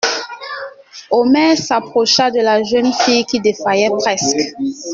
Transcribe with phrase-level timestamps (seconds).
[1.19, 4.41] Omer s'approcha de la jeune fille qui défaillait presque.